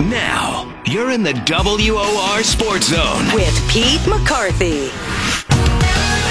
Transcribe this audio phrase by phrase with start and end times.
[0.00, 3.24] Now, you're in the WOR Sports Zone.
[3.34, 4.90] with Pete McCarthy.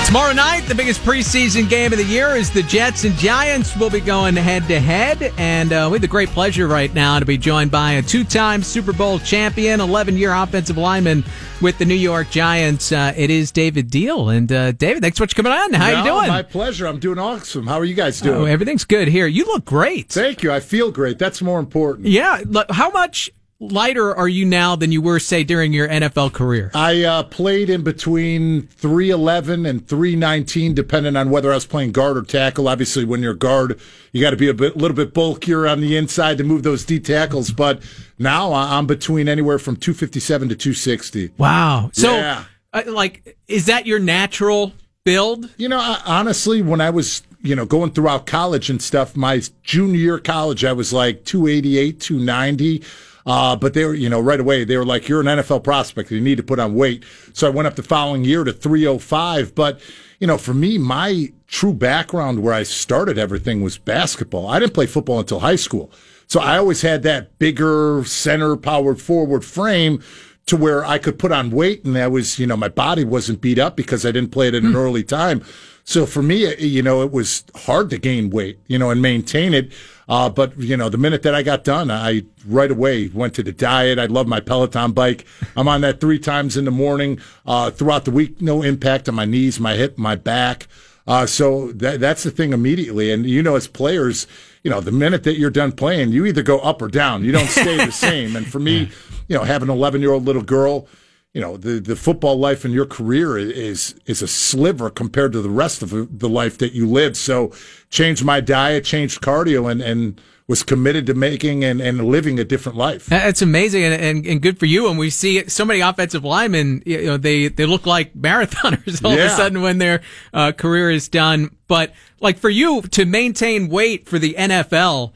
[0.05, 3.89] Tomorrow night, the biggest preseason game of the year is the Jets and Giants We'll
[3.89, 5.33] be going head to head.
[5.39, 8.23] And uh, we have the great pleasure right now to be joined by a two
[8.23, 11.23] time Super Bowl champion, 11 year offensive lineman
[11.59, 12.91] with the New York Giants.
[12.91, 14.33] Uh, it is David Diehl.
[14.33, 15.73] And uh, David, thanks so much for coming on.
[15.73, 16.27] How No, you doing?
[16.27, 16.85] My pleasure.
[16.85, 17.65] I'm doing awesome.
[17.65, 18.37] How are you guys doing?
[18.41, 19.25] Oh, everything's good here.
[19.25, 20.09] You look great.
[20.09, 20.51] Thank you.
[20.51, 21.17] I feel great.
[21.17, 22.07] That's more important.
[22.09, 22.41] Yeah.
[22.45, 23.31] look, How much
[23.69, 26.71] lighter are you now than you were, say, during your NFL career?
[26.73, 32.17] I uh, played in between 311 and 319, depending on whether I was playing guard
[32.17, 32.67] or tackle.
[32.67, 33.79] Obviously, when you're guard,
[34.11, 36.85] you got to be a bit, little bit bulkier on the inside to move those
[36.85, 37.51] D tackles.
[37.51, 37.81] But
[38.19, 41.31] now I'm between anywhere from 257 to 260.
[41.37, 41.89] Wow.
[41.93, 42.43] So, Yeah.
[42.73, 45.49] uh, like, is that your natural build?
[45.57, 49.41] You know, I, honestly, when I was, you know, going throughout college and stuff, my
[49.63, 52.83] junior year college, I was like 288, 290.
[53.25, 56.11] Uh, but they were, you know, right away, they were like, you're an NFL prospect.
[56.11, 57.03] You need to put on weight.
[57.33, 59.55] So I went up the following year to 305.
[59.55, 59.79] But,
[60.19, 64.47] you know, for me, my true background where I started everything was basketball.
[64.47, 65.91] I didn't play football until high school.
[66.27, 70.03] So I always had that bigger center powered forward frame
[70.47, 73.41] to where I could put on weight and that was, you know, my body wasn't
[73.41, 75.43] beat up because I didn't play it at an early time.
[75.87, 79.53] So for me, you know, it was hard to gain weight, you know, and maintain
[79.53, 79.71] it.
[80.09, 83.43] Uh, but you know, the minute that I got done, I right away went to
[83.43, 83.99] the diet.
[83.99, 85.25] I love my Peloton bike.
[85.55, 87.19] I'm on that three times in the morning.
[87.45, 90.67] Uh, throughout the week, no impact on my knees, my hip, my back.
[91.07, 93.11] Uh, so that, that's the thing immediately.
[93.11, 94.25] And you know, as players,
[94.63, 97.23] you know, the minute that you're done playing, you either go up or down.
[97.23, 98.35] You don't stay the same.
[98.35, 98.89] And for me,
[99.27, 100.87] you know, having an 11 year old little girl,
[101.35, 105.41] you know, the, the football life in your career is is a sliver compared to
[105.41, 107.17] the rest of the life that you lived.
[107.17, 107.51] So
[107.89, 112.45] changed my diet, changed cardio, and, and was committed to making and, and living a
[112.45, 113.09] different life.
[113.11, 114.87] It's amazing and, and, and good for you.
[114.87, 119.11] And we see so many offensive linemen, you know, they, they look like marathoners all
[119.11, 121.53] of a sudden when their uh, career is done.
[121.67, 121.91] But
[122.21, 125.11] like for you to maintain weight for the NFL,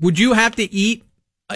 [0.00, 1.04] would you have to eat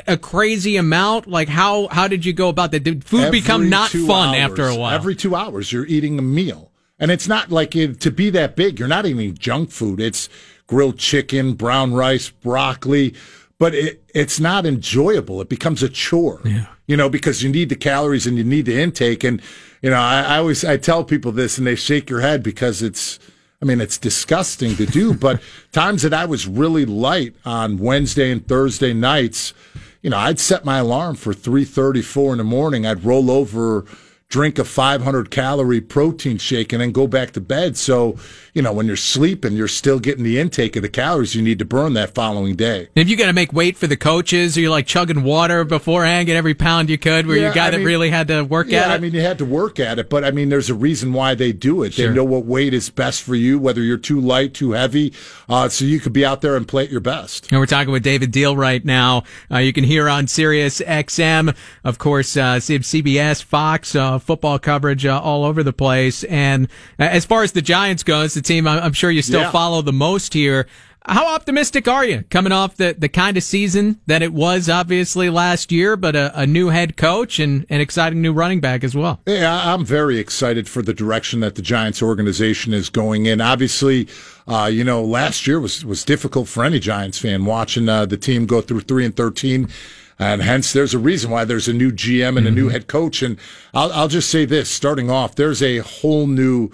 [0.07, 1.27] a, crazy amount?
[1.27, 2.81] Like how, how did you go about that?
[2.81, 4.95] Did food become not fun hours- after a while?
[4.95, 6.71] Every two hours, you're eating a meal.
[6.99, 10.01] And it's not like it, to be that big, you're not eating junk food.
[10.01, 10.29] It's
[10.67, 13.15] grilled chicken, brown rice, broccoli,
[13.59, 15.41] but it, it's not enjoyable.
[15.41, 16.41] It becomes a chore,
[16.87, 19.25] you know, because you need the calories and you need the intake.
[19.25, 19.41] And,
[19.83, 22.83] you know, I, I always, I tell people this and they shake your head because
[22.83, 23.19] it's,
[23.61, 25.41] I mean, it's disgusting to do, but
[25.73, 29.55] times that I was really light on Wednesday and Thursday nights,
[30.03, 32.87] you know, I'd set my alarm for 3:34 in the morning.
[32.87, 33.84] I'd roll over,
[34.29, 37.77] drink a 500 calorie protein shake and then go back to bed.
[37.77, 38.17] So,
[38.55, 41.61] you know, when you're sleeping, you're still getting the intake of the calories you need
[41.61, 42.89] to burn that following day.
[42.97, 46.27] if you got to make weight for the coaches, or you're like chugging water beforehand,
[46.27, 48.43] get every pound you could, where Yeah, a guy I that mean- really had to
[48.43, 48.95] work Yeah, at it.
[48.95, 51.37] I mean, you had to work at it, but I mean, there's a reason why
[51.37, 51.95] they do it.
[51.95, 52.09] Sure.
[52.09, 55.13] They know what weight is best for you, whether you're too light, too heavy,
[55.49, 57.51] uh, so you could be out there and play at your best.
[57.53, 59.23] And we're talking with David Diehl right now.
[59.51, 61.55] Uh, you can hear on Sirius XM,
[61.85, 66.25] of course, uh, CBS, Fox, uh, football coverage uh, all over the place.
[66.25, 66.69] And
[66.99, 69.50] uh, as far as the Giants goes, the team I'm, I'm sure you still Yeah.
[69.50, 70.66] follow the most here.
[71.09, 75.31] How optimistic are you coming off the, the kind of season that it was obviously
[75.31, 78.97] last year, but a, a new head coach and an exciting new running back as
[78.97, 79.21] well?
[79.25, 83.41] Yeah, I'm very excited for the direction that the Giants organization is going in.
[83.41, 84.09] Obviously,
[84.48, 88.16] uh, you know, last year was was difficult for any Giants fan watching uh, the
[88.16, 89.69] team go through three and thirteen.
[90.19, 92.72] And hence, there's a reason why there's a new GM and a new mm-hmm.
[92.72, 93.22] head coach.
[93.22, 93.38] And
[93.75, 96.71] I'll, I'll just say this: starting off, there's a whole new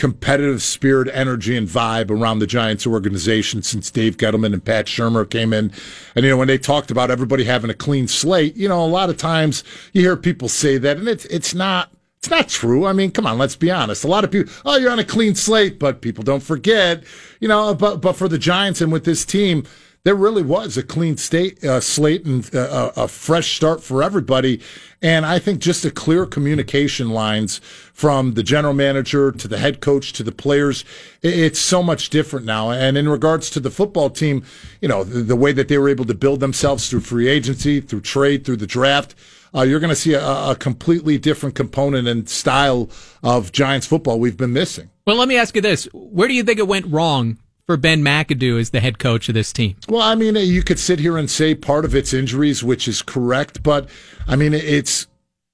[0.00, 5.28] competitive spirit, energy, and vibe around the Giants organization since Dave Gettleman and Pat Shurmur
[5.28, 5.70] came in.
[6.16, 8.88] And, you know, when they talked about everybody having a clean slate, you know, a
[8.88, 9.62] lot of times
[9.92, 11.90] you hear people say that, and it's, it's not.
[12.18, 12.84] It's not true.
[12.84, 14.04] I mean, come on, let's be honest.
[14.04, 17.02] A lot of people, oh, you're on a clean slate, but people don't forget,
[17.40, 19.64] you know, but, but for the Giants and with this team,
[20.02, 24.02] there really was a clean state uh, slate and uh, a, a fresh start for
[24.02, 24.60] everybody.
[25.02, 27.58] And I think just a clear communication lines
[27.92, 30.84] from the general manager to the head coach to the players,
[31.22, 32.70] it's so much different now.
[32.70, 34.42] And in regards to the football team,
[34.80, 37.80] you know, the, the way that they were able to build themselves through free agency,
[37.80, 39.14] through trade, through the draft,
[39.54, 42.88] uh, you're going to see a, a completely different component and style
[43.22, 44.90] of Giants football we've been missing.
[45.06, 45.88] Well, let me ask you this.
[45.92, 47.38] Where do you think it went wrong
[47.70, 49.76] for Ben McAdoo as the head coach of this team?
[49.88, 53.00] Well, I mean, you could sit here and say part of it's injuries, which is
[53.00, 53.88] correct, but
[54.26, 55.06] I mean, it's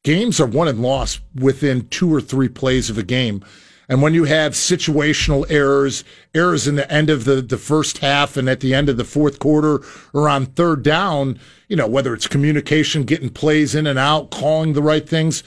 [0.03, 3.45] games are won and lost within two or three plays of a game.
[3.87, 6.05] And when you have situational errors,
[6.35, 9.05] errors in the end of the, the first half and at the end of the
[9.05, 9.83] fourth quarter
[10.15, 14.73] or on third down, you know, whether it's communication, getting plays in and out, calling
[14.73, 15.43] the right things,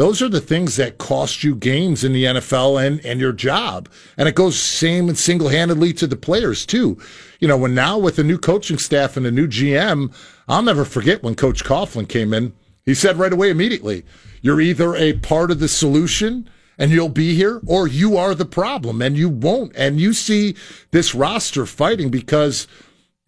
[0.00, 3.86] those are the things that cost you games in the NFL and, and your job.
[4.16, 6.98] And it goes same and single handedly to the players too.
[7.38, 10.10] You know, when now with a new coaching staff and a new GM,
[10.48, 12.54] I'll never forget when Coach Coughlin came in.
[12.86, 14.06] He said right away immediately,
[14.40, 16.48] you're either a part of the solution
[16.78, 19.70] and you'll be here, or you are the problem and you won't.
[19.76, 20.56] And you see
[20.92, 22.66] this roster fighting because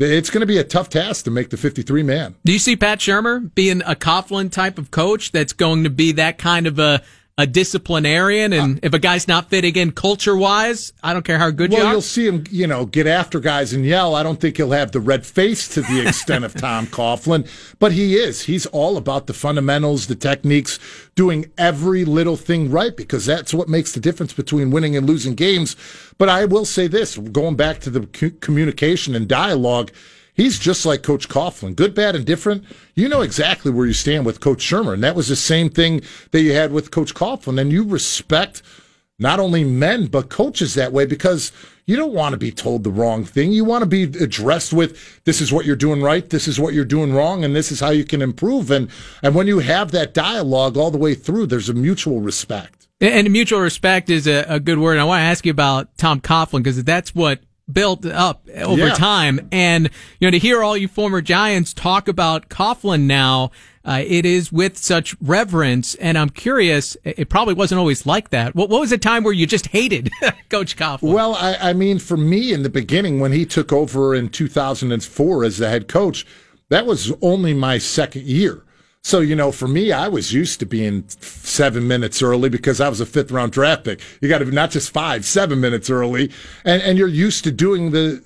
[0.02, 2.34] it's going to be a tough task to make the 53 man.
[2.44, 6.12] Do you see Pat Shurmur being a Coughlin type of coach that's going to be
[6.12, 7.02] that kind of a
[7.42, 11.38] a disciplinarian, and uh, if a guy's not fitting in culture wise, I don't care
[11.38, 11.86] how good well, you are.
[11.86, 14.14] Well, you'll see him, you know, get after guys and yell.
[14.14, 17.48] I don't think he'll have the red face to the extent of Tom Coughlin,
[17.80, 18.42] but he is.
[18.42, 20.78] He's all about the fundamentals, the techniques,
[21.16, 25.34] doing every little thing right because that's what makes the difference between winning and losing
[25.34, 25.74] games.
[26.18, 28.06] But I will say this, going back to the
[28.40, 29.90] communication and dialogue
[30.34, 32.64] He's just like Coach Coughlin, good, bad, and different.
[32.94, 36.00] You know exactly where you stand with Coach Shurmur, and that was the same thing
[36.30, 37.60] that you had with Coach Coughlin.
[37.60, 38.62] And you respect
[39.18, 41.52] not only men but coaches that way because
[41.84, 43.52] you don't want to be told the wrong thing.
[43.52, 46.74] You want to be addressed with this is what you're doing right, this is what
[46.74, 48.70] you're doing wrong, and this is how you can improve.
[48.70, 48.88] And
[49.22, 52.88] and when you have that dialogue all the way through, there's a mutual respect.
[53.00, 54.98] And mutual respect is a, a good word.
[54.98, 57.40] I want to ask you about Tom Coughlin because that's what
[57.72, 58.94] built up over yeah.
[58.94, 59.48] time.
[59.50, 59.90] And,
[60.20, 63.50] you know, to hear all you former Giants talk about Coughlin now,
[63.84, 65.94] uh, it is with such reverence.
[65.96, 68.54] And I'm curious, it probably wasn't always like that.
[68.54, 70.10] What, what was a time where you just hated
[70.48, 71.12] Coach Coughlin?
[71.12, 75.44] Well, I, I mean, for me in the beginning, when he took over in 2004
[75.44, 76.26] as the head coach,
[76.68, 78.64] that was only my second year.
[79.04, 82.88] So, you know, for me, I was used to being seven minutes early because I
[82.88, 84.00] was a fifth round draft pick.
[84.20, 86.30] You got to be not just five, seven minutes early.
[86.64, 88.24] And, and you're used to doing the,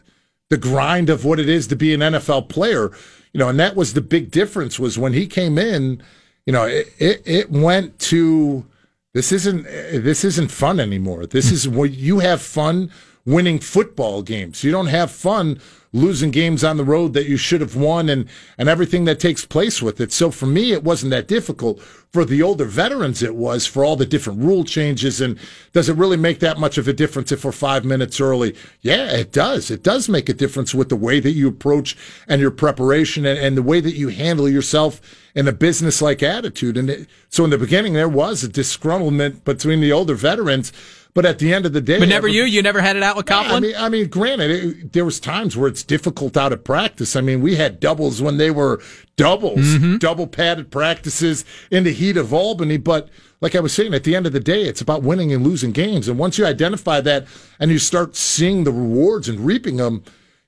[0.51, 2.93] the grind of what it is to be an NFL player.
[3.33, 6.03] You know, and that was the big difference was when he came in,
[6.45, 8.67] you know, it, it, it went to,
[9.15, 11.25] this isn't, this isn't fun anymore.
[11.25, 12.91] This is what you have fun
[13.25, 14.63] winning football games.
[14.63, 15.59] You don't have fun
[15.97, 18.29] losing games on the road that you should have won and,
[18.59, 20.13] and everything that takes place with it.
[20.13, 21.81] So for me, it wasn't that difficult.
[21.81, 25.21] For the older veterans, it was for all the different rule changes.
[25.21, 25.39] And
[25.73, 28.55] does it really make that much of a difference if we're five minutes early?
[28.81, 29.71] Yeah, it does.
[29.71, 31.97] It does make a difference with the way that you approach
[32.29, 35.01] and your preparation and, and the way that you handle yourself
[35.35, 36.77] in a business like attitude.
[36.77, 40.73] And it, so in the beginning, there was a disgruntlement between the older veterans
[41.17, 42.45] but at the end of the day, but never you.
[42.45, 43.51] You never had it out with Coughlin.
[43.51, 47.17] I mean, I mean, granted, it, there was times where it's difficult out of practice.
[47.17, 48.83] I mean, we had doubles when they were
[49.17, 49.97] doubles, mm-hmm.
[49.97, 52.77] double padded practices in the heat of Albany.
[52.77, 53.09] But
[53.41, 55.73] like I was saying, at the end of the day, it's about winning and losing
[55.73, 56.07] games.
[56.07, 57.27] And once you identify that
[57.59, 60.05] and you start seeing the rewards and reaping them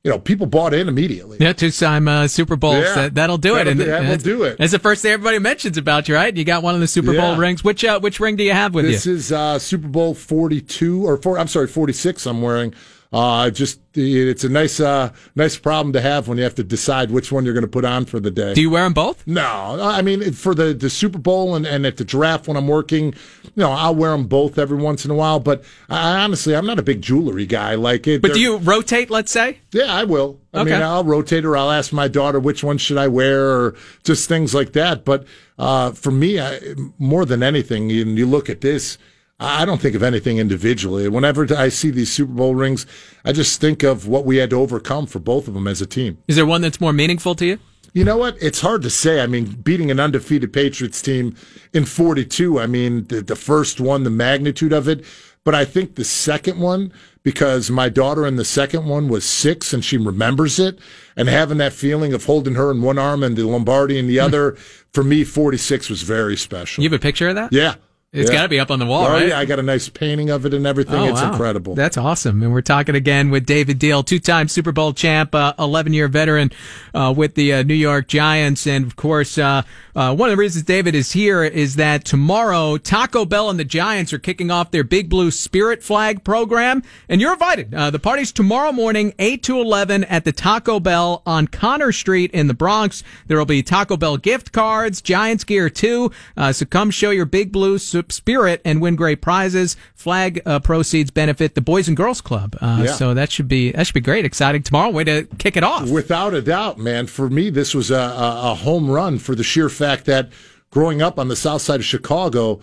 [0.08, 1.36] you know, people bought in immediately.
[1.38, 2.82] Yeah, two-time uh, Super Bowls.
[2.82, 3.68] Yeah, that, will do it.
[3.68, 4.56] And that will do it.
[4.56, 6.34] That's the first thing everybody mentions about you, right?
[6.34, 7.20] You got one of the Super yeah.
[7.20, 7.62] Bowl rings.
[7.62, 9.12] Which uh, which ring do you have with this you?
[9.12, 11.38] This is uh, Super Bowl forty-two or four.
[11.38, 12.24] I'm sorry, forty-six.
[12.24, 12.72] I'm wearing.
[13.10, 17.10] Uh, just it's a nice uh, nice problem to have when you have to decide
[17.10, 18.52] which one you're going to put on for the day.
[18.52, 19.26] Do you wear them both?
[19.26, 22.68] No, I mean for the, the Super Bowl and, and at the draft when I'm
[22.68, 23.14] working,
[23.44, 25.40] you know, I'll wear them both every once in a while.
[25.40, 27.76] But I, honestly, I'm not a big jewelry guy.
[27.76, 28.20] Like it.
[28.20, 29.08] But do you rotate?
[29.08, 29.60] Let's say.
[29.72, 30.38] Yeah, I will.
[30.52, 30.72] I okay.
[30.72, 33.74] mean, I'll rotate or I'll ask my daughter which one should I wear or
[34.04, 35.06] just things like that.
[35.06, 35.26] But
[35.58, 36.60] uh, for me, I,
[36.98, 38.98] more than anything, you, you look at this
[39.40, 41.08] I don't think of anything individually.
[41.08, 42.86] Whenever I see these Super Bowl rings,
[43.24, 45.86] I just think of what we had to overcome for both of them as a
[45.86, 46.18] team.
[46.26, 47.58] Is there one that's more meaningful to you?
[47.92, 48.36] You know what?
[48.40, 49.20] It's hard to say.
[49.20, 51.36] I mean, beating an undefeated Patriots team
[51.72, 55.04] in 42, I mean, the, the first one, the magnitude of it.
[55.44, 56.92] But I think the second one,
[57.22, 60.78] because my daughter in the second one was six and she remembers it,
[61.16, 64.18] and having that feeling of holding her in one arm and the Lombardi in the
[64.18, 64.24] hmm.
[64.24, 64.52] other,
[64.92, 66.82] for me, 46 was very special.
[66.82, 67.52] You have a picture of that?
[67.52, 67.76] Yeah.
[68.10, 68.36] It's yeah.
[68.36, 69.28] got to be up on the wall, oh, right?
[69.28, 70.94] Yeah, I got a nice painting of it and everything.
[70.94, 71.30] Oh, it's wow.
[71.30, 71.74] incredible.
[71.74, 72.42] That's awesome.
[72.42, 76.50] And we're talking again with David Diehl, two-time Super Bowl champ, 11-year uh, veteran
[76.94, 79.60] uh, with the uh, New York Giants, and of course, uh,
[79.94, 83.64] uh, one of the reasons David is here is that tomorrow Taco Bell and the
[83.64, 87.74] Giants are kicking off their Big Blue Spirit Flag program, and you're invited.
[87.74, 92.30] Uh, the party's tomorrow morning, 8 to 11 at the Taco Bell on Connor Street
[92.30, 93.02] in the Bronx.
[93.26, 96.10] There will be Taco Bell gift cards, Giants gear too.
[96.52, 97.76] so come show your Big Blue
[98.08, 99.76] spirit and win great prizes.
[99.94, 102.56] Flag uh, proceeds benefit the Boys and Girls Club.
[102.60, 102.92] Uh, yeah.
[102.92, 104.90] So that should be that should be great, exciting tomorrow.
[104.90, 105.90] Way to kick it off.
[105.90, 107.06] Without a doubt, man.
[107.06, 110.30] For me, this was a, a, home run for the sheer fact that
[110.70, 112.60] growing up on the south side of Chicago,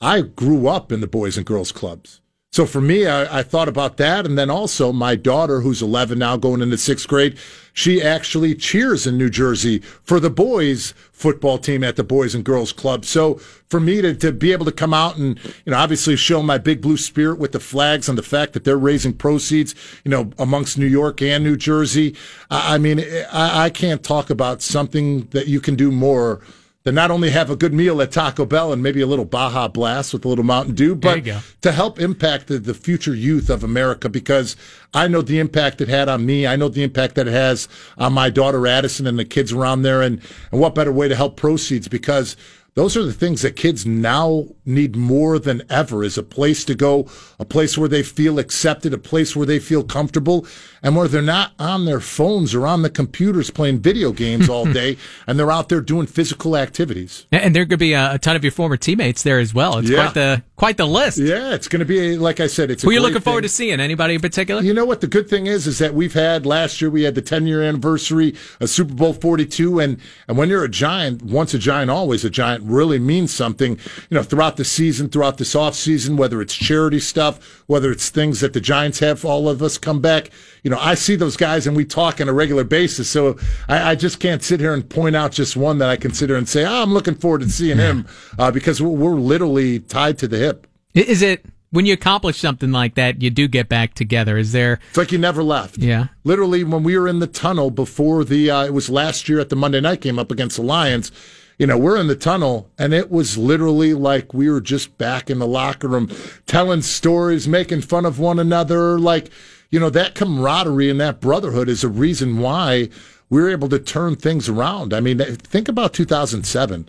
[0.00, 2.20] I grew up in the Boys and Girls Clubs.
[2.52, 4.24] So for me, I, I, thought about that.
[4.24, 7.36] And then also my daughter, who's 11 now going into sixth grade,
[7.76, 12.42] she actually cheers in New Jersey for the boys football team at the Boys and
[12.42, 13.04] Girls Club.
[13.04, 13.34] So
[13.68, 16.56] for me to, to be able to come out and, you know, obviously show my
[16.56, 20.30] big blue spirit with the flags and the fact that they're raising proceeds, you know,
[20.38, 22.16] amongst New York and New Jersey.
[22.50, 26.40] I, I mean, I, I can't talk about something that you can do more
[26.86, 29.66] to not only have a good meal at Taco Bell and maybe a little Baja
[29.66, 31.16] Blast with a little Mountain Dew, but
[31.62, 34.54] to help impact the, the, future youth of America because
[34.94, 36.46] I know the impact it had on me.
[36.46, 39.82] I know the impact that it has on my daughter Addison and the kids around
[39.82, 40.00] there.
[40.00, 42.36] And, and what better way to help proceeds because
[42.76, 46.74] those are the things that kids now need more than ever is a place to
[46.74, 47.08] go,
[47.40, 50.46] a place where they feel accepted, a place where they feel comfortable,
[50.86, 54.64] and where they're not on their phones or on the computers playing video games all
[54.72, 57.26] day, and they're out there doing physical activities.
[57.32, 59.78] And there could be a, ton of your former teammates there as well.
[59.78, 60.04] It's yeah.
[60.04, 61.18] quite the quite the list.
[61.18, 62.70] Yeah, it's going to be like I said.
[62.70, 63.22] It's who are you looking thing.
[63.22, 63.80] forward to seeing?
[63.80, 64.62] Anybody in particular?
[64.62, 67.16] You know what the good thing is is that we've had last year we had
[67.16, 71.52] the 10 year anniversary of Super Bowl 42, and and when you're a giant, once
[71.52, 73.72] a giant, always a giant really means something,
[74.08, 78.08] you know, throughout the season, throughout this off season, whether it's charity stuff, whether it's
[78.08, 80.30] things that the Giants have all of us come back.
[80.66, 83.08] You know, I see those guys and we talk on a regular basis.
[83.08, 86.34] So I, I just can't sit here and point out just one that I consider
[86.34, 88.04] and say, oh, I'm looking forward to seeing him
[88.36, 90.66] uh, because we're, we're literally tied to the hip.
[90.92, 94.36] Is it when you accomplish something like that, you do get back together.
[94.38, 94.80] Is there?
[94.88, 95.78] It's like you never left.
[95.78, 96.08] Yeah.
[96.24, 99.50] Literally, when we were in the tunnel before the, uh, it was last year at
[99.50, 101.12] the Monday night game up against the Lions
[101.58, 105.30] you know, we're in the tunnel and it was literally like we were just back
[105.30, 106.10] in the locker room
[106.44, 108.98] telling stories, making fun of one another.
[108.98, 109.30] Like,
[109.70, 112.88] you know, that camaraderie and that brotherhood is a reason why
[113.28, 114.94] we were able to turn things around.
[114.94, 116.88] I mean, think about 2007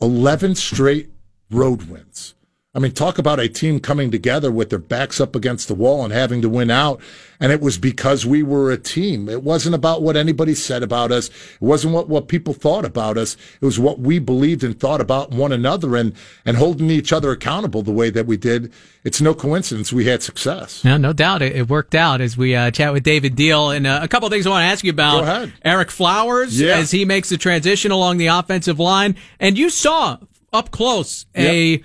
[0.00, 1.10] 11 straight
[1.50, 2.34] road wins.
[2.74, 6.04] I mean, talk about a team coming together with their backs up against the wall
[6.04, 7.02] and having to win out.
[7.38, 9.28] And it was because we were a team.
[9.28, 11.28] It wasn't about what anybody said about us.
[11.28, 13.36] It wasn't what, what people thought about us.
[13.60, 16.14] It was what we believed and thought about one another and,
[16.46, 18.72] and holding each other accountable the way that we did.
[19.04, 20.82] It's no coincidence we had success.
[20.82, 21.42] No, no doubt.
[21.42, 23.76] It, it worked out as we uh, chat with David Diehl.
[23.76, 25.24] And uh, a couple of things I want to ask you about.
[25.24, 25.52] Go ahead.
[25.62, 26.78] Ereck Flowers yeah.
[26.78, 29.16] as he makes the transition along the offensive line.
[29.38, 30.16] And you saw
[30.54, 31.82] up close a.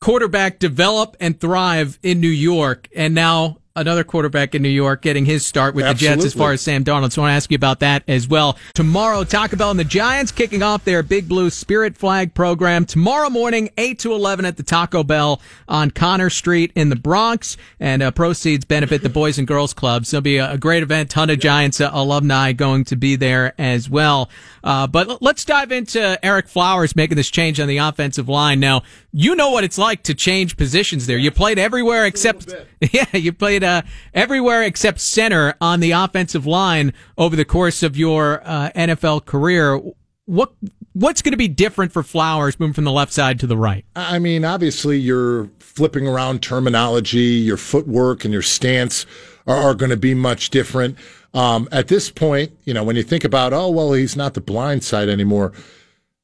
[0.00, 5.24] Quarterback develop and thrive in New York, and now another quarterback in New York getting
[5.24, 6.16] his start with Absolutely.
[6.16, 7.12] the Jets as far as Sam Darnold.
[7.12, 8.58] So I want to ask you about that as well.
[8.74, 13.30] Tomorrow, Taco Bell and the Giants kicking off their Big Blue Spirit Flag program tomorrow
[13.30, 17.56] morning, 8 to 11 at the Taco Bell on Connor Street in the Bronx.
[17.78, 20.08] And uh, proceeds benefit the Boys and Girls Clubs.
[20.08, 21.10] So it'll be a, great event.
[21.10, 24.28] Ton of Giants uh, alumni going to be there as well.
[24.62, 28.60] Uh, but let's dive into Ereck Flowers making this change on the offensive line.
[28.60, 31.16] Now, you know what it's like to change positions there.
[31.16, 32.52] You played everywhere except,
[32.92, 33.82] yeah, you played uh,
[34.14, 39.80] everywhere except center on the offensive line over the course of your uh, NFL career.
[40.26, 40.52] What
[40.92, 43.84] what's going to be different for Flowers moving from the left side to the right?
[43.96, 49.06] I mean, obviously, you're flipping around terminology, your footwork, and your stance
[49.46, 50.96] are, are going to be much different.
[51.32, 54.40] Um, at this point, you know, when you think about, oh, well, he's not the
[54.40, 55.52] blind side anymore.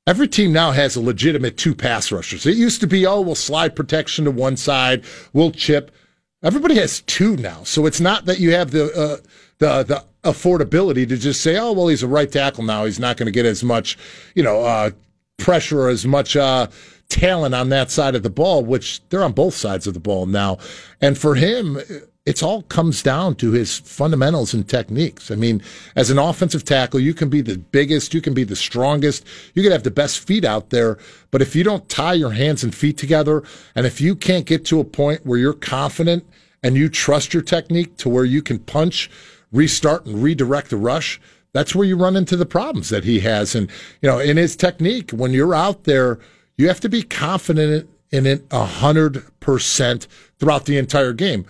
[0.07, 2.47] Every team now has a legitimate two pass rushers.
[2.47, 5.91] It used to be, oh, we'll slide protection to one side, we'll chip.
[6.47, 9.17] Everybody has two now, so it's not that you have the uh,
[9.59, 12.85] the the affordability to just say, oh, well, he's a right tackle now.
[12.85, 13.99] He's not going to get as much,
[14.37, 14.91] you know, uh,
[15.39, 16.69] pressure or as much uh,
[17.09, 20.27] talent on that side of the ball, which they're on both sides of the ball
[20.27, 20.59] now.
[21.01, 21.81] And for him,
[22.27, 25.31] it's all comes down to his fundamentals and techniques.
[25.31, 25.63] I mean,
[25.95, 29.63] as an offensive tackle, you can be the biggest, you can be the strongest, you
[29.63, 30.99] can have the best feet out there,
[31.31, 33.45] but if you don't tie your hands and feet together,
[33.77, 36.27] and if you can't get to a point where you're confident
[36.65, 39.09] and you trust your technique to where you can punch,
[39.53, 41.21] restart, and redirect the rush,
[41.53, 43.55] that's where you run into the problems that he has.
[43.55, 43.71] And,
[44.03, 46.19] you know, in his technique, when you're out there,
[46.59, 51.47] you have to be confident in it a hundred percent throughout the entire game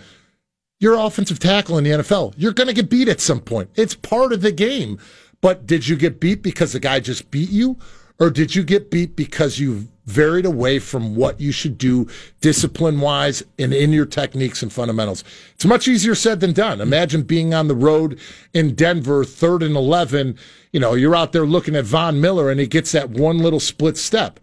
[0.78, 2.34] you're offensive tackle in the NFL.
[2.36, 3.70] You're going to get beat at some point.
[3.74, 4.98] It's part of the game.
[5.40, 7.78] But did you get beat because the guy just beat you?
[8.18, 12.06] Or did you get beat because you varied away from what you should do
[12.40, 15.22] discipline wise and in your techniques and fundamentals?
[15.54, 16.80] It's much easier said than done.
[16.80, 18.18] Imagine being on the road
[18.54, 20.38] in Denver, third and 11.
[20.72, 23.60] You know, you're out there looking at Von Miller and he gets that one little
[23.60, 24.40] split step.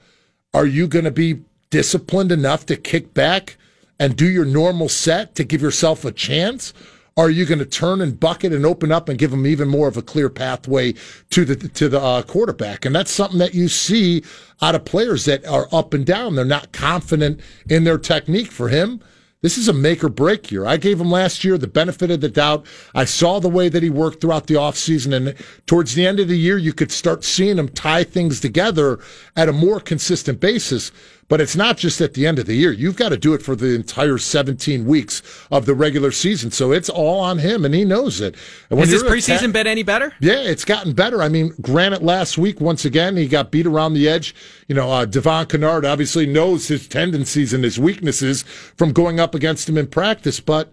[0.53, 3.57] Are you going to be disciplined enough to kick back?
[4.03, 6.73] And do your normal set to give yourself a chance?
[7.15, 9.69] Or are you going to turn and bucket and open up and give them even
[9.69, 10.95] more of a clear pathway
[11.29, 12.83] to the to the uh, quarterback?
[12.83, 14.21] And that's something that you see
[14.61, 16.35] out of players that are up and down.
[16.35, 18.51] They're not confident in their technique.
[18.51, 18.99] For him,
[19.43, 20.65] This is a make or break year.
[20.65, 22.65] I gave him last year the benefit of the doubt.
[22.95, 25.35] I saw the way that he worked throughout the offseason, and
[25.67, 28.99] towards the end of the year, you could start seeing him tie things together
[29.35, 30.93] at a more consistent basis.
[31.33, 32.71] But it's not just at the end of the year.
[32.71, 36.51] You've got to do it for the entire 17 weeks of the regular season.
[36.51, 38.35] So it's all on him, and he knows it.
[38.69, 40.13] And Has this preseason been any better?
[40.19, 41.23] Yeah, it's gotten better.
[41.23, 44.35] I mean, granted, last week, once again, he got beat around the edge.
[44.67, 49.33] You know, uh, Devon Kennard obviously knows his tendencies and his weaknesses from going up
[49.33, 50.71] against him in practice, but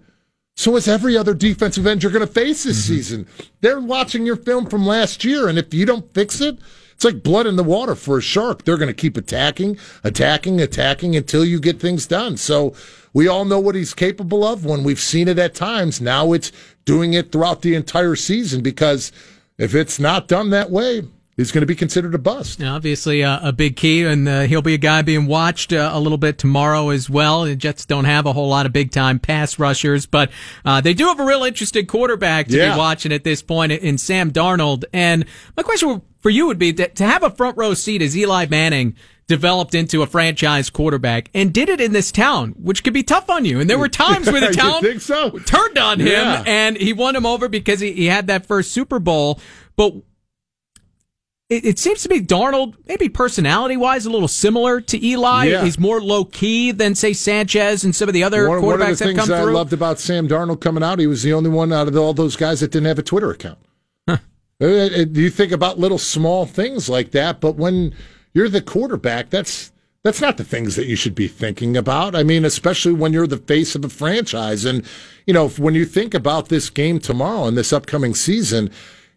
[0.57, 2.95] so is every other defensive end you're going to face this mm-hmm.
[2.95, 3.27] season.
[3.63, 6.59] They're watching your film from last year, and if you don't fix it,
[7.01, 8.65] it's like blood in the water for a shark.
[8.65, 12.37] They're going to keep attacking, attacking, attacking until you get things done.
[12.37, 12.75] So
[13.15, 15.99] we all know what he's capable of when we've seen it at times.
[16.03, 16.53] Now it's
[16.85, 19.13] doing it throughout the entire season because
[19.57, 21.05] if it's not done that way,
[21.39, 22.61] he's going to be considered a bust.
[22.61, 25.93] Now, obviously, uh, a big key, and uh, he'll be a guy being watched uh,
[25.95, 27.45] a little bit tomorrow as well.
[27.45, 30.31] The Jets don't have a whole lot of big time pass rushers, but
[30.67, 32.75] uh, they do have a real interesting quarterback to yeah.
[32.75, 34.85] be watching at this point in Sam Darnold.
[34.93, 35.25] And
[35.57, 38.47] my question for you would be to, to have a front row seat as Eli
[38.47, 38.95] Manning
[39.31, 43.31] developed into a franchise quarterback and did it in this town, which could be tough
[43.31, 43.61] on you.
[43.61, 45.31] And there were times where the town so?
[45.39, 46.43] turned on him yeah.
[46.47, 49.41] and he won him over because he, he had that first Super Bowl.
[49.77, 49.95] But
[51.49, 55.45] it, it seems to me Darnold, maybe personality wise, a little similar to Eli.
[55.45, 55.65] Yeah.
[55.65, 58.83] He's more low key than say Sanchez and some of the other one, quarterbacks one
[58.83, 61.73] of the things I loved about Sam Darnold coming out, he was the only one
[61.73, 63.59] out of all those guys that didn't have a Twitter account.
[64.61, 67.95] Uh, uh, you think about little small things like that, but when
[68.35, 72.15] you're the quarterback, that's that's not the things that you should be thinking about.
[72.15, 74.65] I mean, especially when you're the face of a franchise.
[74.65, 74.83] And,
[75.27, 78.71] you know, when you think about this game tomorrow and this upcoming season,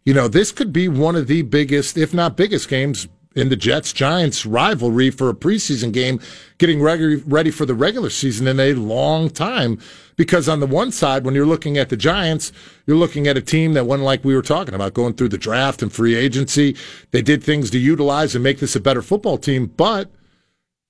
[0.03, 3.55] you know, this could be one of the biggest, if not biggest games in the
[3.55, 6.19] Jets Giants rivalry for a preseason game,
[6.57, 9.79] getting ready for the regular season in a long time.
[10.15, 12.51] Because on the one side, when you're looking at the Giants,
[12.85, 15.37] you're looking at a team that went like we were talking about, going through the
[15.39, 16.75] draft and free agency.
[17.09, 20.11] They did things to utilize and make this a better football team, but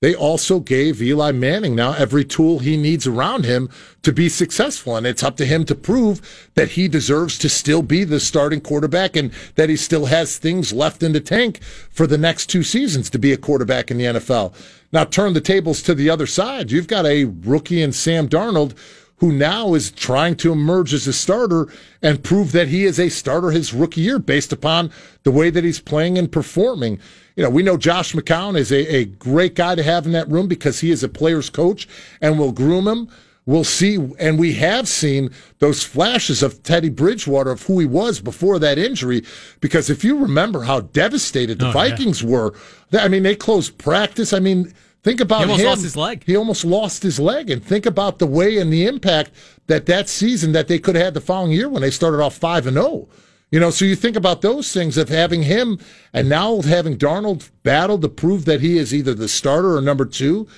[0.04, 3.70] they also gave Eli Manning now every tool he needs around him
[4.02, 4.96] to be successful.
[4.96, 8.60] And it's up to him to prove that he deserves to still be the starting
[8.60, 12.62] quarterback and that he still has things left in the tank for the next two
[12.62, 14.52] seasons to be a quarterback in the NFL.
[14.92, 16.70] Now turn the tables to the other side.
[16.70, 18.76] You've got a rookie in Sam Darnold
[19.18, 21.68] who now is trying to emerge as a starter
[22.02, 24.90] and prove that he is a starter his rookie year based upon
[25.22, 26.98] the way that he's playing and performing
[27.36, 30.28] you know, we know Josh McCown is a, a great guy to have in that
[30.28, 31.88] room because he is a player's coach
[32.20, 33.08] and will groom him.
[33.46, 38.18] We'll see, and we have seen those flashes of Teddy Bridgewater of who he was
[38.18, 39.22] before that injury.
[39.60, 42.30] Because if you remember how devastated the oh, Vikings yeah.
[42.30, 42.54] were,
[42.94, 44.32] I mean, they closed practice.
[44.32, 44.72] I mean,
[45.04, 45.66] think about he almost him.
[45.68, 46.24] lost his leg.
[46.26, 49.30] He almost lost his leg, and think about the way and the impact
[49.68, 52.34] that that season that they could have had the following year when they started off
[52.36, 52.86] five and zero.
[52.86, 53.08] Oh.
[53.50, 55.78] You know, so you think about those things of having him
[56.12, 60.04] and now having Darnold battle to prove that he is either the starter or number
[60.04, 60.48] two.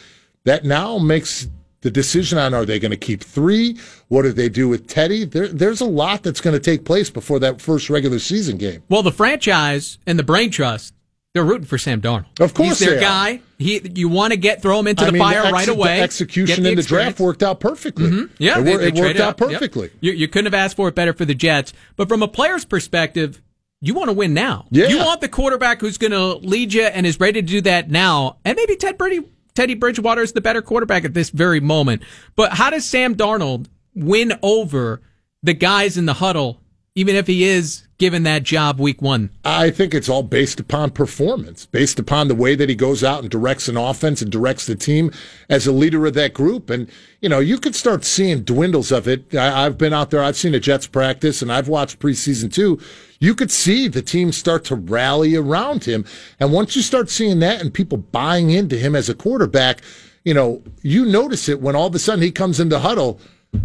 [0.44, 1.48] That now makes
[1.82, 3.78] the decision on are they going to keep three?
[4.08, 5.24] What do they do with Teddy?
[5.24, 8.82] There, there's a lot that's going to take place before that first regular season game.
[8.88, 10.94] Well, the franchise and the brain trust
[11.36, 12.40] they're rooting for Sam Darnold.
[12.40, 13.40] Of course, he's their guy.
[13.58, 15.68] He, you want to get throw him into I the mean, fire the ex- right
[15.68, 15.96] away.
[15.98, 18.10] The execution the in the draft worked out perfectly.
[18.10, 18.34] Mm-hmm.
[18.38, 19.88] Yeah, it, they, they it worked out perfectly.
[19.88, 19.92] Yep.
[20.00, 21.72] You, you, couldn't have asked for it better for the Jets.
[21.96, 23.42] But from a player's perspective,
[23.80, 24.66] you want to win now.
[24.70, 24.88] Yeah.
[24.88, 27.90] You want the quarterback who's going to lead you and is ready to do that
[27.90, 28.38] now.
[28.44, 29.22] And maybe Ted Brady,
[29.54, 32.02] Teddy Bridgewater is the better quarterback at this very moment.
[32.34, 35.02] But how does Sam Darnold win over
[35.42, 36.60] the guys in the huddle,
[36.96, 39.30] even if he is given that job week one?
[39.44, 43.20] I think it's all based upon performance, based upon the way that he goes out
[43.20, 45.12] and directs an offense and directs the team
[45.50, 46.70] as a leader of that group.
[46.70, 49.34] And, you know, you could start seeing dwindles of it.
[49.34, 52.80] I, have been out there, I've seen a Jets practice, and I've watched preseason too.
[53.20, 56.06] You could see the team start to rally around him.
[56.40, 59.82] And once you start seeing that and people buying into him as a quarterback,
[60.24, 63.20] you know, you notice it when all of a sudden he comes into huddle,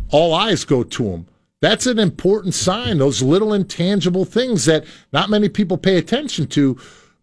[0.09, 1.27] all eyes go to him
[1.61, 2.97] that's an important sign.
[2.97, 6.77] Those little intangible things that not many people pay attention to,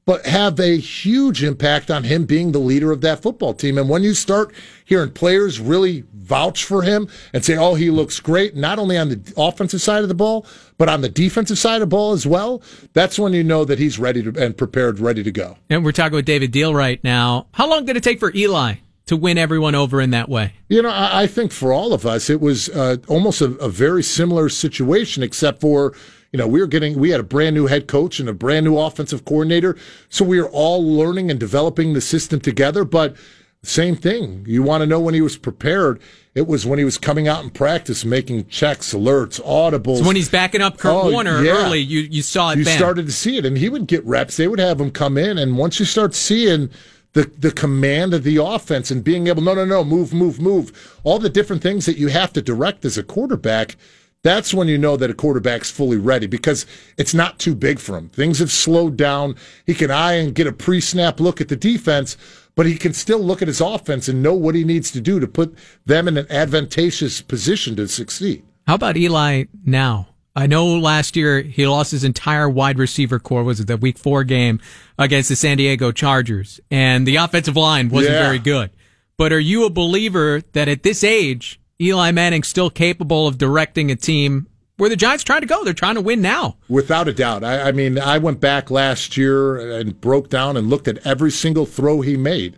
[0.06, 3.76] but have a huge impact on him being the leader of that football team.
[3.76, 4.54] And when you start
[4.86, 9.10] hearing players really vouch for him and say, oh, he looks great, not only on
[9.10, 10.46] the offensive side of the ball,
[10.78, 12.62] but on the defensive side of the ball as well,
[12.94, 15.58] that's when you know that he's ready to, and prepared, ready to go.
[15.68, 17.48] And we're talking with David Diehl right now.
[17.52, 18.76] How long did it take for Eli
[19.08, 20.54] to win everyone over in that way?
[20.68, 23.68] You know, I, I think for all of us, it was uh, almost a, a,
[23.68, 25.94] very similar situation, except for,
[26.32, 28.64] you know, we were getting, we had a brand new head coach and a brand
[28.64, 29.76] new offensive coordinator.
[30.08, 32.84] So we were all learning and developing the system together.
[32.84, 33.16] But
[33.62, 34.44] Same thing.
[34.46, 36.00] You want to know when he was prepared.
[36.34, 39.98] It was when he was coming out in practice, making checks, alerts, audibles.
[39.98, 41.66] So when he's backing up Kurt Oh, Warner yeah.
[41.66, 42.78] early, you, you saw it you then.
[42.78, 44.36] started to see it, and he would get reps.
[44.36, 46.70] They would have him come in, and once you start seeing
[47.12, 51.00] the the command of the offense and being able, no, no, no, move, move, move,
[51.04, 53.76] all the different things that you have to direct as a quarterback.
[54.24, 56.66] That's when you know that a quarterback's fully ready because
[56.96, 58.08] it's not too big for him.
[58.08, 59.36] Things have slowed down.
[59.64, 62.16] He can eye and get a pre-snap look at the defense,
[62.56, 65.20] but he can still look at his offense and know what he needs to do
[65.20, 68.44] to put them in an advantageous position to succeed.
[68.66, 70.08] How about Eli now?
[70.38, 73.42] I know last year he lost his entire wide receiver corps.
[73.42, 74.60] Was it the week four game
[74.96, 76.60] against the San Diego Chargers?
[76.70, 78.22] And the offensive line wasn't Yeah.
[78.22, 78.70] very good.
[79.16, 83.90] But are you a believer that at this age, Eli Manning's still capable of directing
[83.90, 84.46] a team
[84.76, 85.64] where the Giants trying to go?
[85.64, 86.56] They're trying to win now.
[86.68, 87.42] Without a doubt.
[87.42, 91.32] I, I mean, I went back last year and broke down and looked at every
[91.32, 92.54] single throw he made.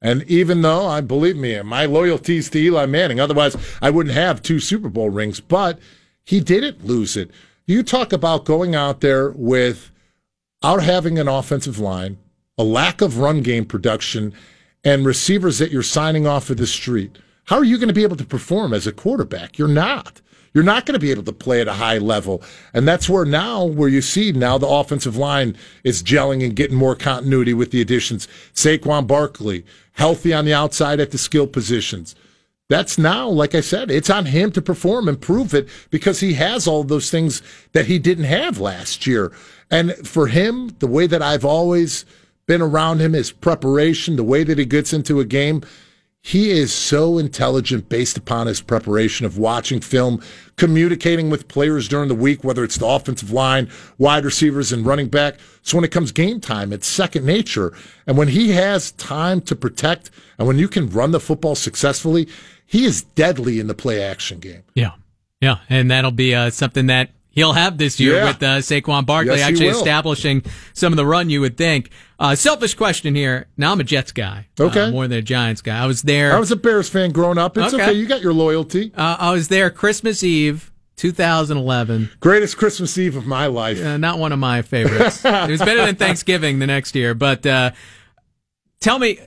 [0.00, 4.40] And even though, I believe me, my loyalties to Eli Manning, otherwise I wouldn't have
[4.40, 5.78] two Super Bowl rings, but
[6.28, 7.30] he didn't lose it.
[7.64, 9.90] You talk about going out there with
[10.62, 12.18] out having an offensive line,
[12.58, 14.34] a lack of run game production,
[14.84, 17.16] and receivers that you're signing off of the street.
[17.44, 19.56] How are you going to be able to perform as a quarterback?
[19.56, 20.20] You're not.
[20.52, 22.42] You're not going to be able to play at a high level.
[22.74, 26.76] And that's where now, where you see now the offensive line is gelling and getting
[26.76, 28.28] more continuity with the additions.
[28.52, 32.14] Saquon Barkley, healthy on the outside at the skill positions.
[32.68, 36.34] That's now, like I said, it's on him to perform and prove it because he
[36.34, 37.40] has all those things
[37.72, 39.32] that he didn't have last year.
[39.70, 42.04] And for him, the way that I've always
[42.46, 45.62] been around him, his preparation, the way that he gets into a game,
[46.20, 50.22] he is so intelligent based upon his preparation of watching film,
[50.56, 55.08] communicating with players during the week, whether it's the offensive line, wide receivers, and running
[55.08, 55.38] back.
[55.62, 57.72] So when it comes game time, it's second nature.
[58.06, 62.28] And when he has time to protect and when you can run the football successfully,
[62.70, 64.62] he is deadly in the play action game.
[64.74, 64.92] Yeah.
[65.40, 65.56] Yeah.
[65.70, 68.24] And that'll be uh, something that he'll have this year Yeah.
[68.26, 70.42] with uh, Saquon Barkley Yes, actually establishing
[70.74, 71.90] some of the run you would think.
[72.18, 73.46] Uh, selfish question here.
[73.56, 74.48] Now I'm a Jets guy.
[74.60, 74.90] uh, Okay.
[74.90, 75.82] more than a Giants guy.
[75.82, 76.34] I was there.
[76.34, 77.56] I was a Bears fan growing up.
[77.56, 77.82] It's Okay.
[77.84, 77.92] okay.
[77.92, 78.92] You got your loyalty.
[78.96, 82.10] uh, I was there Christmas Eve, 2011.
[82.20, 83.80] Greatest Christmas Eve of my life.
[83.82, 85.24] Uh, not one of my favorites.
[85.24, 87.14] it was better than Thanksgiving the next year.
[87.14, 87.70] But uh,
[88.80, 89.20] tell me,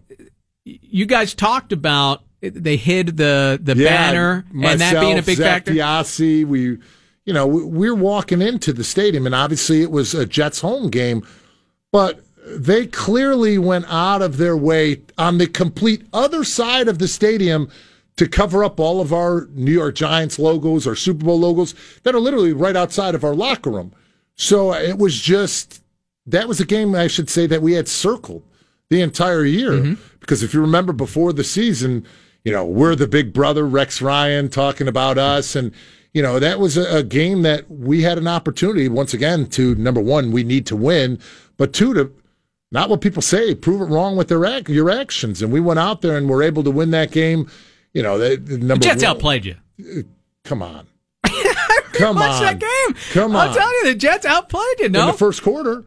[0.66, 5.38] you guys talked about they hid the the banner and that being a myself, big
[5.38, 5.74] Zach factor.
[5.74, 6.78] Diassi, we,
[7.26, 10.90] you know, we- we're walking into the stadium, and obviously it was a Jets home
[10.90, 11.26] game,
[11.92, 17.08] but they clearly went out of their way on the complete other side of the
[17.08, 17.70] stadium
[18.18, 21.74] to cover up all of our New York Giants logos, our Super Bowl logos
[22.04, 23.94] that are literally right outside of our locker room.
[24.36, 25.82] So it was just
[26.26, 28.44] that was a game I should say that we had circled
[28.90, 30.02] the entire year mm-hmm.
[30.20, 32.06] because if you remember before the season,
[32.44, 35.72] you know we're the big brother Rex Ryan talking about us and.
[36.14, 39.76] You know, that was a, a game that we had an opportunity once again to
[39.76, 41.18] number one, we need to win,
[41.56, 42.12] but two, to
[42.70, 45.42] not what people say, prove it wrong with their ac- your actions.
[45.42, 47.50] And we went out there and were able to win that game.
[47.94, 49.56] You know, the, the The Jets one, outplayed you.
[49.80, 50.02] Uh,
[50.44, 50.86] come on,
[51.94, 52.96] come on, that game.
[53.14, 53.44] Come on.
[53.44, 53.56] I'm on.
[53.56, 54.88] telling you, the Jets outplayed you.
[54.88, 55.86] in No, the first quarter.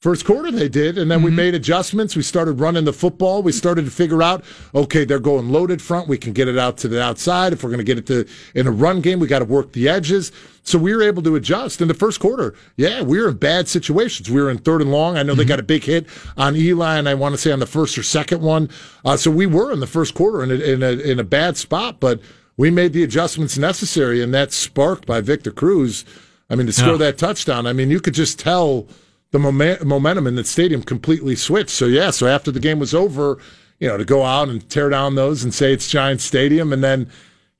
[0.00, 1.24] First quarter they did, and then Mm-hmm.
[1.26, 2.16] we made adjustments.
[2.16, 3.42] We started running the football.
[3.42, 4.42] We started to figure out,
[4.74, 6.08] okay, they're going loaded front.
[6.08, 7.52] We can get it out to the outside.
[7.52, 8.26] If we're going to get it to
[8.58, 10.32] in a run game, we got to work the edges.
[10.62, 12.54] So we were able to adjust in the first quarter.
[12.78, 14.30] Yeah, we were in bad situations.
[14.30, 15.18] We were in third and long.
[15.18, 15.48] I know they Mm-hmm.
[15.48, 16.06] got a big hit
[16.38, 18.70] on Eli, and I want to say on the first or second one.
[19.04, 21.58] Uh, so we were in the first quarter in a, in a in a bad
[21.58, 22.22] spot, but
[22.56, 26.06] we made the adjustments necessary, and that sparked by Victor Cruz.
[26.48, 26.96] I mean, to score Yeah.
[26.98, 28.86] that touchdown, I mean, you could just tell
[29.30, 31.70] the momen- momentum in the stadium completely switched.
[31.70, 33.38] So yeah, so after the game was over,
[33.78, 36.82] you know, to go out and tear down those and say it's Giant Stadium, and
[36.82, 37.10] then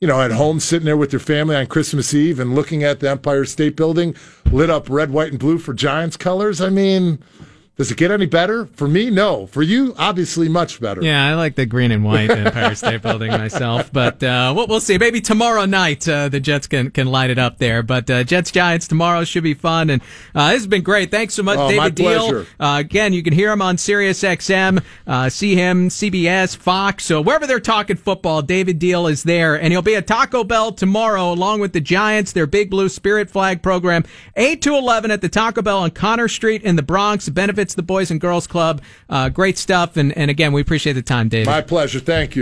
[0.01, 3.01] you know, at home sitting there with your family on Christmas Eve and looking at
[3.01, 4.17] the Empire State Building
[4.51, 6.61] lit up red, white, and blue for Giants colors.
[6.61, 7.19] I mean,
[7.81, 8.67] does it get any better?
[8.75, 9.47] For me, no.
[9.47, 11.03] For you, obviously, much better.
[11.03, 14.81] Yeah, I like the green and white Empire State Building myself, but uh, we'll, we'll
[14.81, 14.99] see.
[14.99, 17.83] Maybe tomorrow night uh, the Jets can can light it up there.
[17.83, 20.03] But uh, Jets Giants tomorrow should be fun, and
[20.35, 21.11] uh, this has been great.
[21.11, 22.47] Thanks so much, Oh, David Diehl.
[22.61, 27.23] Uh, again, you can hear him on Sirius XM, uh, see him CBS, Fox, so
[27.23, 31.33] wherever they're talking football, David Diehl is there, and he'll be at Taco Bell tomorrow
[31.33, 34.05] along with the Giants, their Big Blue Spirit Flag program,
[34.37, 37.27] eight to eleven at the Taco Bell on Connor Street in the Bronx.
[37.27, 37.35] It
[37.71, 38.83] benefits the Boys and Girls Club.
[39.09, 41.47] Uh, great stuff, and and again, we appreciate the time, David.
[41.47, 42.01] My pleasure.
[42.01, 42.39] Thank you.